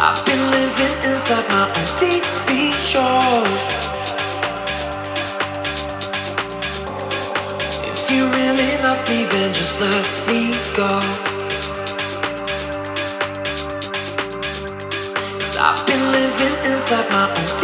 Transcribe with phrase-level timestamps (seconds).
[0.00, 2.70] I've been living inside my own TV.
[7.82, 10.54] If you really love me, then just let me
[15.58, 17.58] I've been living inside my own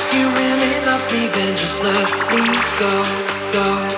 [0.00, 2.44] If you really love me, then just let me
[2.78, 3.04] go,
[3.52, 3.89] go.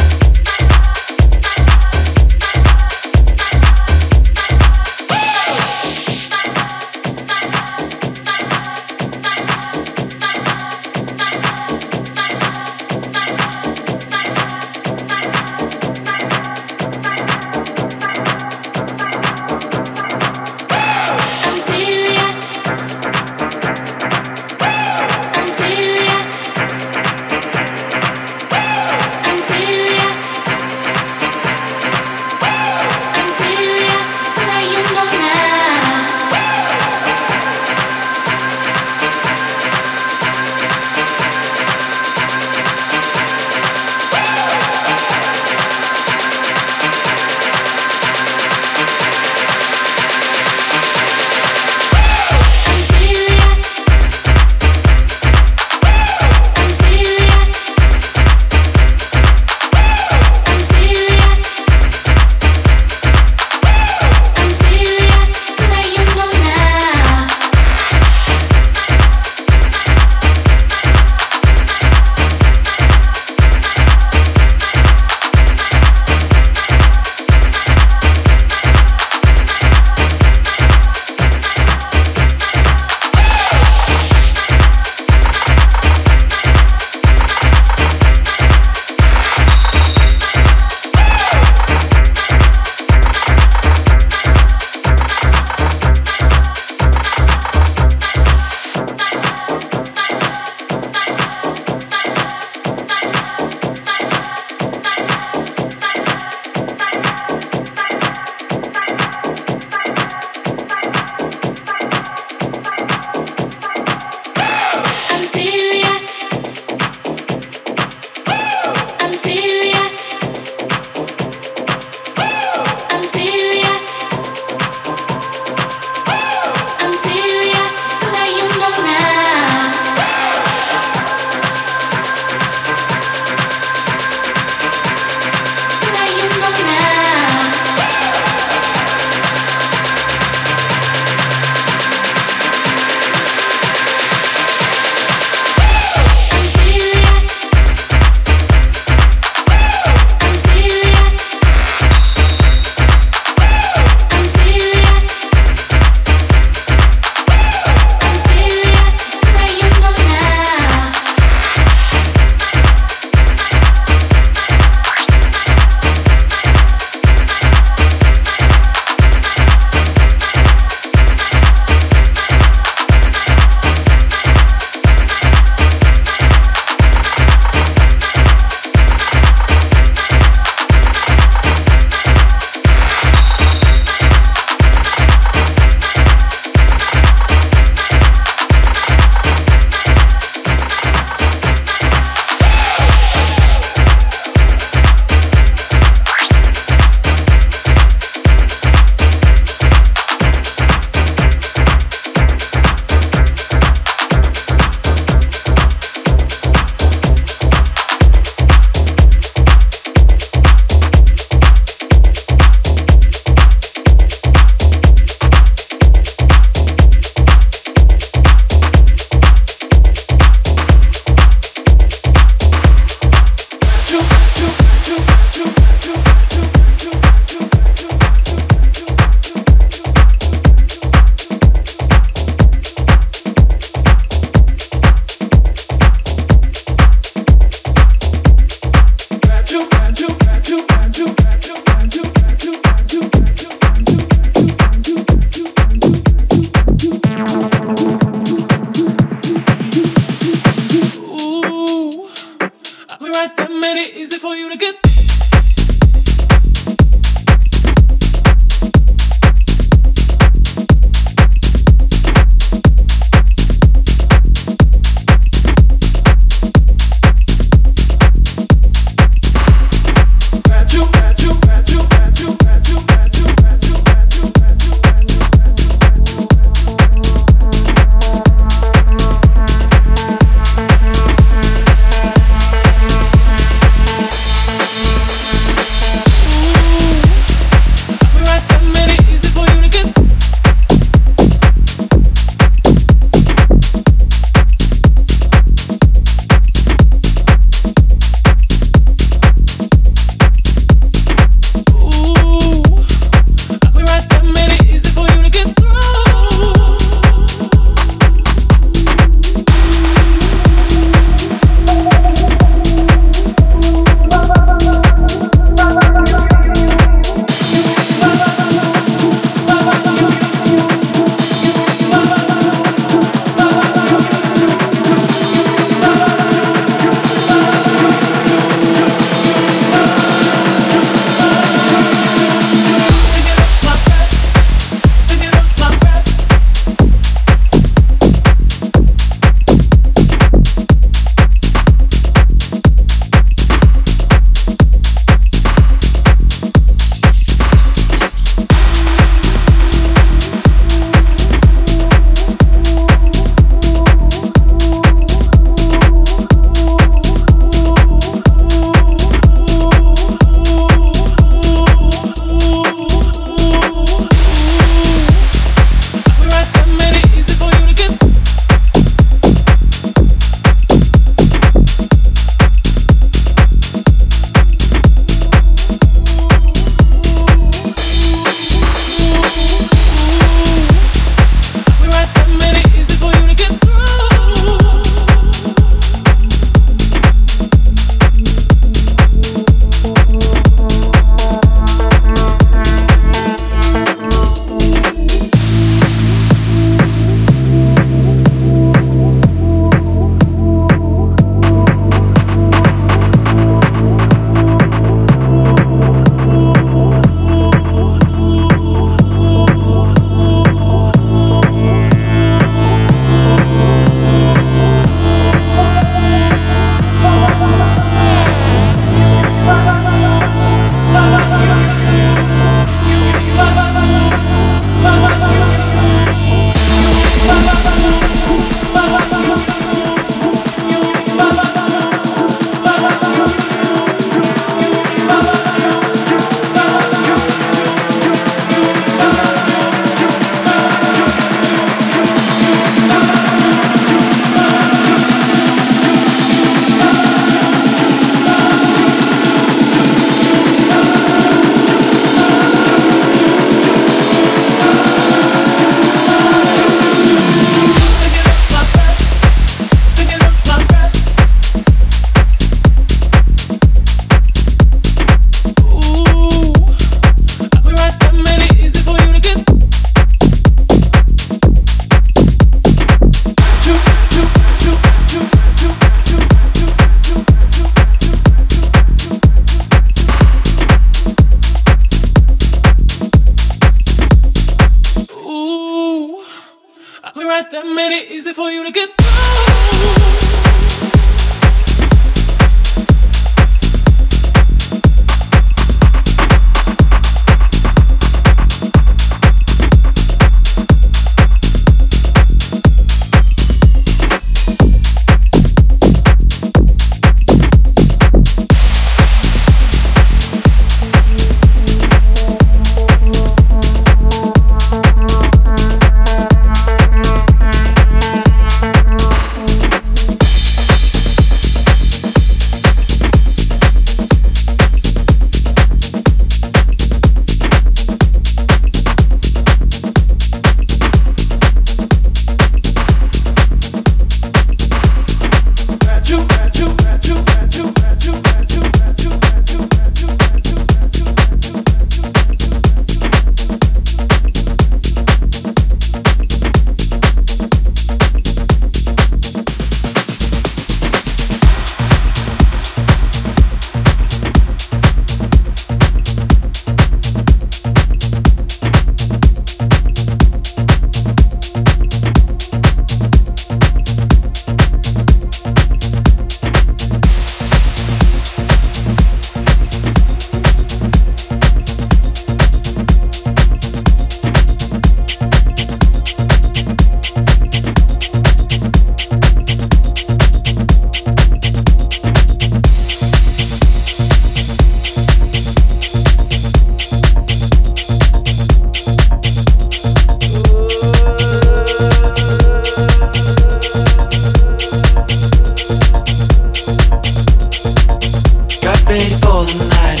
[598.96, 600.00] wait for the night.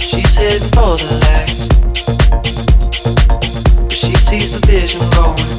[0.00, 1.50] She said for the light.
[3.92, 5.50] She sees the vision growing.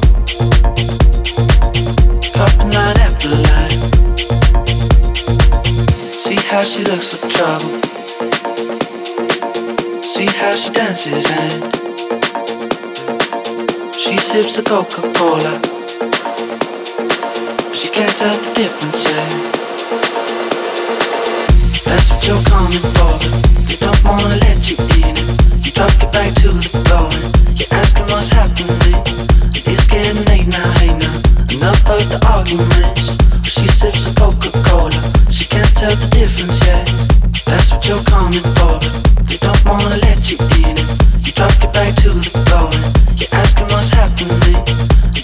[2.42, 3.80] Up and line after line.
[6.24, 7.74] See how she looks for trouble.
[10.02, 11.52] See how she dances and
[13.94, 15.54] she sips a Coca-Cola.
[17.72, 19.57] She can't tell the difference.
[21.88, 23.16] That's what you're coming for.
[23.64, 25.16] They don't wanna let you in.
[25.64, 27.08] You drop it back to the floor.
[27.56, 29.00] You're asking what's happening.
[29.64, 31.16] It's getting late now, hey now.
[31.48, 33.16] Enough of the arguments.
[33.48, 35.00] She sips a Coca Cola.
[35.32, 36.84] She can't tell the difference yet.
[37.48, 38.76] That's what you're coming for.
[39.40, 40.76] Don't wanna let you in.
[41.24, 42.68] You drop to the floor.
[43.16, 44.60] You're asking what's happening.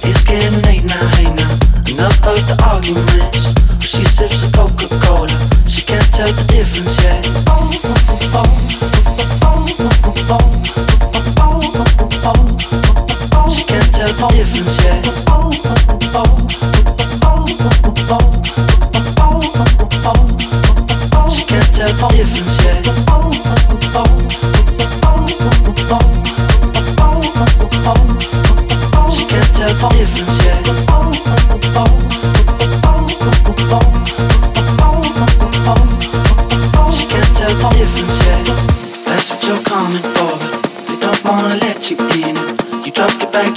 [0.02, 1.50] It's getting late now, hey now.
[1.92, 3.52] Enough of the arguments.
[3.84, 4.53] She sips
[6.14, 7.24] tell the difference yet.
[13.50, 15.23] She can't tell the difference yet.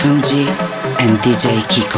[0.00, 0.46] G
[1.00, 1.97] and DJ Kiko.